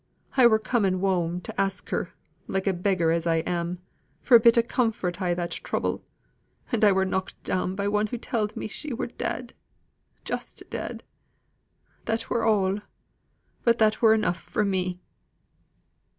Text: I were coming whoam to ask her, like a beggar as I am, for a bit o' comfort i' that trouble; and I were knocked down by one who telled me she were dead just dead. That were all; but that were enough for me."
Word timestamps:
I 0.35 0.47
were 0.47 0.57
coming 0.57 0.99
whoam 0.99 1.41
to 1.43 1.61
ask 1.61 1.89
her, 1.91 2.15
like 2.47 2.65
a 2.65 2.73
beggar 2.73 3.11
as 3.11 3.27
I 3.27 3.35
am, 3.45 3.77
for 4.19 4.35
a 4.35 4.39
bit 4.39 4.57
o' 4.57 4.63
comfort 4.63 5.21
i' 5.21 5.35
that 5.35 5.51
trouble; 5.51 6.03
and 6.71 6.83
I 6.83 6.91
were 6.91 7.05
knocked 7.05 7.43
down 7.43 7.75
by 7.75 7.87
one 7.87 8.07
who 8.07 8.17
telled 8.17 8.57
me 8.57 8.67
she 8.67 8.93
were 8.95 9.05
dead 9.05 9.53
just 10.25 10.67
dead. 10.71 11.03
That 12.05 12.31
were 12.31 12.43
all; 12.43 12.79
but 13.63 13.77
that 13.77 14.01
were 14.01 14.15
enough 14.15 14.39
for 14.41 14.65
me." 14.65 14.99